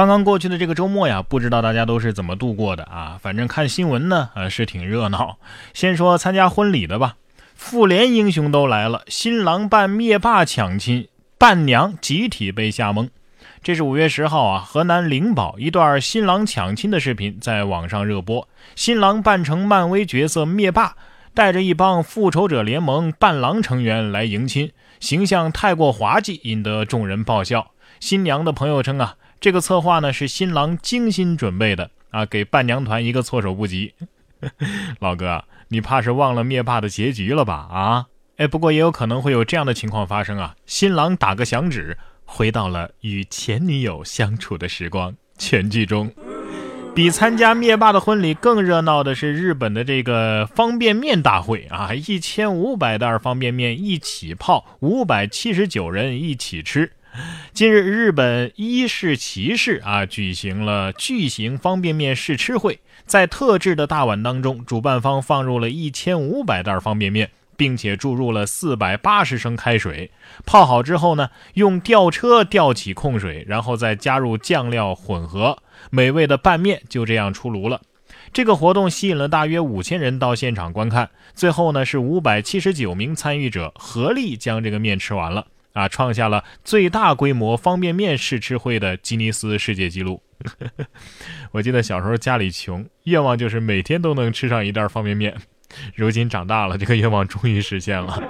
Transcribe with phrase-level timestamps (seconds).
[0.00, 3.18] 刚刚过去的这个周末呀，不知道大家都是怎么度过的啊？
[3.20, 5.36] 反正看新闻呢，呃，是挺热闹。
[5.74, 7.16] 先说参加婚礼的吧，
[7.54, 13.10] 妇联英雄都来了，新郎扮灭霸抢亲，伴娘集体被吓懵。
[13.62, 20.96] 这是五月十号啊，河南灵宝一段新郎抢亲的视频在网上热播，新郎扮成漫威角色灭霸，
[21.34, 27.72] 带着一帮复仇者联盟伴郎成员来迎亲，形象太过滑稽，引得众人爆笑。
[28.00, 29.16] 新娘的朋友称啊。
[29.40, 33.94] 这个策划呢是新郎精心准备的啊，给伴娘团一个措手不及。
[35.00, 37.54] 老哥，你怕是忘了灭霸的结局了吧？
[37.54, 40.54] 啊，哎，不过也有可能会有这样的情况发生啊。
[40.66, 45.14] 新郎打个响指，回到了与前女友相处的时光。
[45.38, 46.12] 全剧终。
[46.94, 56.92] 比参加灭霸的婚礼更热闹的是日本的这个方便面大会啊，一千五百袋方便面一起泡，五百七十九人一起吃。
[57.52, 70.10] 近日，日本伊势崎市啊举行了巨型方便面试吃会，在特制的大碗当中，主办方放入了一千五百袋方便面，并且注入了四百八十升开水，
[70.46, 75.58] 泡好之后呢，用吊车吊起控水，然后再加入酱料混合，
[75.90, 77.80] 美味的拌面就这样出炉了。
[78.32, 85.46] 这个活动吸引了大约五千人到现场观看，最后呢，是五百七十九名参与者合力将这个面吃完了。
[85.72, 90.22] 啊，创下了最大规模方便面试吃会的吉尼斯世界纪录。
[91.52, 95.36] 我记得小时候家里穷，愿望就是每天都能吃上一袋方便面。
[95.94, 98.20] 如今长大了，这个愿望终于实现了。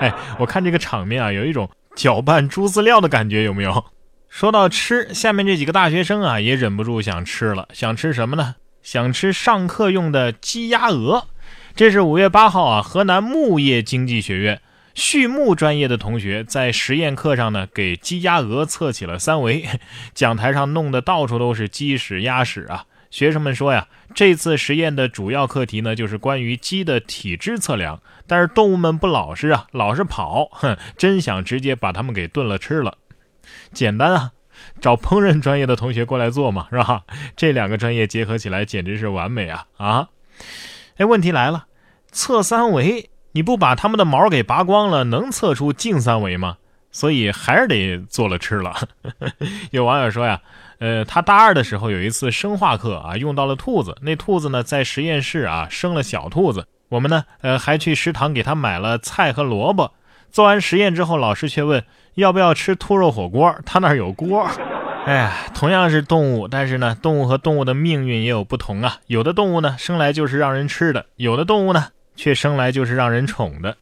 [0.00, 3.84] 哎，我看这个场面啊，有一种搅拌猪饲料的感觉，有没有？
[4.28, 7.68] 说到吃，下面这几个大学生啊，也忍不住想吃了。
[7.72, 8.56] 想吃什么呢？
[8.82, 11.28] 想吃上课用的鸡鸭鹅。
[11.76, 14.60] 这是五月八号啊，河南牧业经济学院。
[15.02, 19.64] 畜牧专业的同学在实验课上呢，给鸡鸭鹅测起了三维，
[20.12, 22.84] 讲台上弄得到处都是鸡屎鸭屎啊！
[23.10, 28.02] 学生们说呀，这次实验的主要课题呢，就是关于鸡的体质测量。
[28.26, 32.98] 但是动物们不老实啊，老是跑，哼， 真想直接把它们给炖了吃了。
[33.72, 34.32] 简单啊，
[34.82, 37.04] 找烹饪专业的同学过来做嘛， 是吧？
[37.34, 40.08] 这两个专业结合起来简直是完美啊啊！
[40.98, 41.68] 哎，问题来了，
[42.12, 43.09] 测三维。
[43.32, 46.56] 你不把他们的毛给拔光了，能测出净三维吗？
[46.92, 48.74] 所以还是得做了吃了。
[49.70, 50.40] 有网友说呀，
[50.80, 53.96] 呃，他大二的时候有一次生化课啊，用到了兔子。
[54.02, 56.66] 那兔子呢，在实验室啊生了小兔子。
[56.88, 59.92] 我们呢，呃，还去食堂给他买了菜和萝卜。
[60.32, 64.44] 做完实验之后，老师却问要不要吃兔肉火锅，他那儿有锅。
[65.06, 68.96] 哎呀，同样是动物，但是呢，动物和动物的命运也有不同啊。
[69.06, 71.86] 有的动物呢，生来就是让人吃的；有的动物呢。
[72.20, 73.78] 却生来就是让人宠的，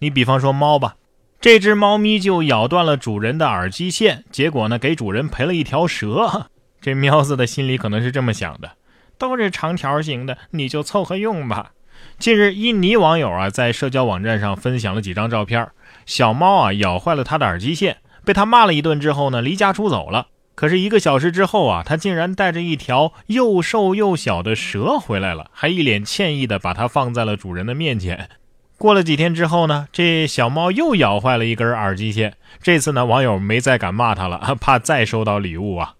[0.00, 0.96] 你比方说猫吧，
[1.40, 6.50] 这只猫咪就咬断了主人的耳机线，结果呢给主人赔了一条蛇。
[6.78, 8.72] 这喵子的心里可能是这么想的：
[9.16, 11.72] 都是长条形的，你就凑合用吧。
[12.18, 15.66] 近日，印尼网友啊在社交网站上分享了几张照片，
[16.04, 20.26] 小猫啊咬坏了他的耳机线，被他骂了一顿之后呢离家出走了。
[20.60, 28.28] 可是一个小时之后啊，他竟然带着一条又瘦又小的蛇回来了，还一脸歉意的把它放在了主人的面前。
[28.76, 32.36] 过了几天之后呢，这小猫又咬坏了一根耳机线。
[32.60, 35.94] 这次呢，网友没再敢骂它了， 怕再收到礼物啊。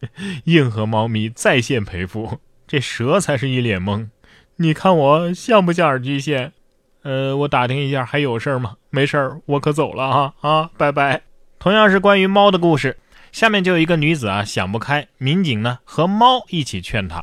[0.44, 4.08] 硬核猫咪在线赔付，这蛇才是一脸懵。
[4.56, 6.54] 你看我像不像耳机线？
[7.02, 8.76] 呃，我打听一下，还有事吗？
[8.88, 11.20] 没事儿，我可走了啊啊，拜拜。
[11.58, 12.96] 同样是关于猫的故事。
[13.36, 17.22] 下面就有一个女子啊想不开，民警呢和猫一起劝她。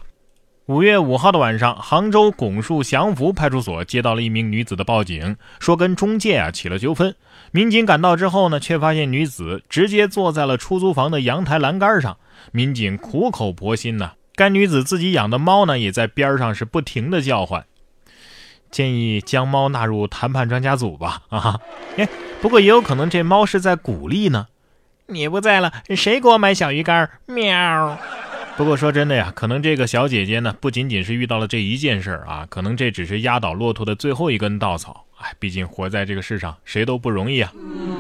[0.68, 7.16] 五月五号的晚上，杭州拱墅祥福派出所接到了一名女子的报警，说跟中介啊起了纠纷。
[7.50, 12.16] 民警赶到之后呢，却发现女子直接坐在了出租房的阳台栏杆上。
[12.52, 17.66] 民警苦口婆心呢，该女子自己养的猫呢也在边上是不停的叫唤，
[18.70, 21.24] 建议将猫纳入谈判专家组吧。
[21.30, 21.60] 啊，
[21.98, 22.08] 哎，
[22.40, 24.46] 不过也有可能这猫是在鼓励呢。
[25.08, 27.10] 你不在了，谁给我买小鱼干？
[27.26, 27.98] 喵。
[28.56, 35.06] 不过说真的呀，可能这个小姐姐呢，不仅仅是遇到了这一件事啊，可能这只是压倒骆驼的最后一根稻草。
[35.18, 37.52] 哎，毕竟活在这个世上，谁都不容易啊。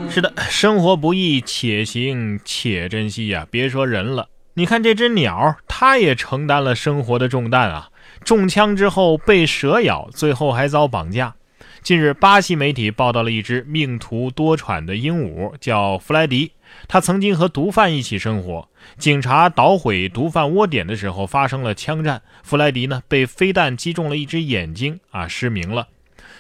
[0.09, 3.47] 是的，生活不易，且行且珍惜呀。
[3.49, 7.89] 别说人了，你看这只鸟，它也承担了生活的重担啊。
[8.23, 11.35] 中枪之后被蛇咬，最后还遭绑架。
[11.81, 16.51] 近日，巴西媒体报道了一只命途多舛的鹦鹉，叫弗莱迪。
[16.87, 18.67] 他曾经和毒贩一起生活。
[18.97, 22.21] 警察捣毁毒贩窝点的时候，发生了枪战。
[22.43, 25.87] 弗莱迪呢，被飞弹击中了一只眼睛，啊，失明了。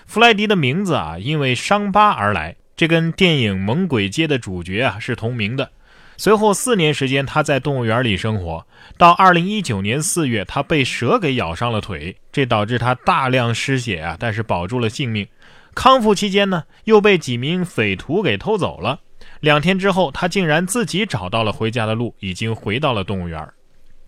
[0.05, 5.69] 弗莱迪的名字啊，因为伤疤而来，这跟电影《猛鬼街》的主角啊是同名的。
[6.15, 8.65] 随后四年时间，他在动物园里生活。
[8.97, 15.27] 到二零一九年四月，他被蛇给咬伤了腿，这导致他大量失血啊，但是保住了性命。
[15.73, 18.99] 康复期间呢，又被几名匪徒给偷走了。
[19.43, 23.45] 两天之后，他竟然自己找到了回家的路，已经回到了动物园。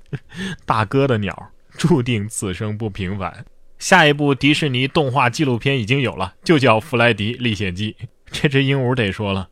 [0.65, 3.45] 大哥的鸟注定此生不平凡。
[3.77, 7.97] 下一部迪士尼动画纪录片已经有了，就叫《弗莱迪历险记》。
[8.31, 9.49] 这只鹦鹉得说了：“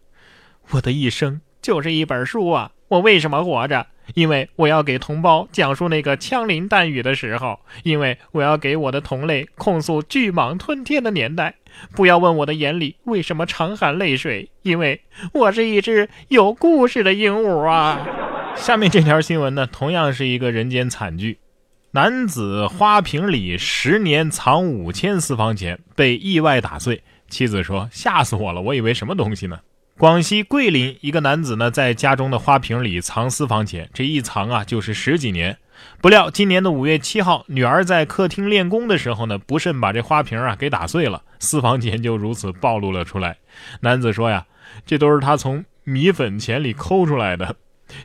[0.72, 2.72] 我的一生就是一本书啊！
[2.88, 3.88] 我为什么活着？
[4.14, 11.56] 因为我要给同胞讲述那个枪林弹雨的时候，因为我要给我的同类控诉巨蟒吞天的年代。
[11.96, 15.02] 不要问我的眼里为什么常含泪水，因为
[15.34, 18.08] 我是一只有故事的鹦鹉啊！”
[18.56, 21.40] 下面这条新闻呢，同样是一个人间惨剧：
[21.92, 27.02] 男子花瓶里十年藏五千私房钱，被意外打碎。
[27.28, 29.60] 妻子说：“吓死我了，我以为什么东西呢？”
[29.98, 35.58] 广西桂林一个男子呢，在家中的花瓶里藏私房钱，这一藏啊就是十几年。
[36.02, 43.38] 不料今年的五月七号，女儿在客厅练功的时候呢，不慎把这花瓶啊给打碎了，私房钱就如此暴露了出来。
[43.82, 44.48] 男子说呀
[44.86, 47.56] ：“这都是他从米粉钱里抠出来的。”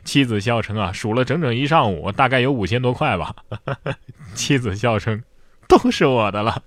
[0.05, 3.35] 妻子笑称啊，数了整整一上午，大概有五千多块吧。
[4.35, 5.23] 妻子笑称
[5.67, 6.61] ：“都是我的了。”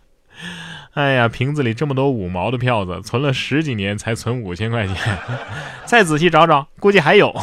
[0.94, 5.18] 哎呀，瓶子里这么多五毛的票子，存了十几年才存五千块钱。
[5.86, 7.34] 再仔细找找，估计还有。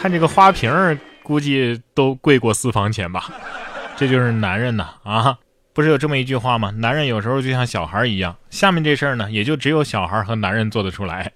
[0.00, 3.28] 看这个花瓶，估计都贵过私房钱吧。
[3.96, 5.38] 这就是男人呐啊！
[5.72, 6.72] 不是有这么一句话吗？
[6.78, 8.36] 男人有时候就像小孩一样。
[8.50, 11.32] 下面这事儿呢，也就只有小孩和男人做得出来。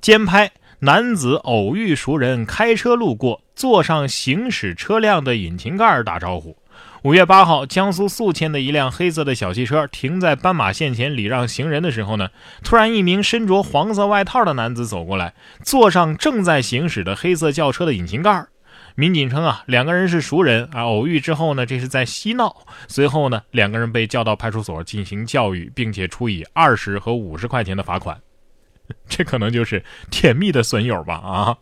[0.00, 6.56] 监拍男子偶遇熟人开车路过，坐上行驶车辆的引擎盖打招呼。
[7.04, 12.28] 五月八号，江苏宿迁的一辆黑色的小汽车停在斑马线前礼让行人的时候呢，
[12.62, 15.34] 突然一名身着黄色外套的男子走过来，
[15.64, 18.46] 坐上正在行驶的黑色轿车的引擎盖。
[18.94, 22.64] 民警称啊，两个人是熟人啊，偶遇之后呢，这是在嬉闹。
[22.86, 28.20] 随后呢，两个人被叫到派出所进行教育，并且处以二十和五十块钱的罚款。
[29.08, 31.56] 这可能就是甜蜜的损友吧啊！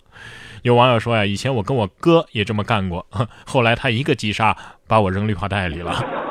[0.62, 3.06] 有网友说呀，以前我跟我哥也这么干过，
[3.46, 6.29] 后来他一个急刹把我扔绿化带里了。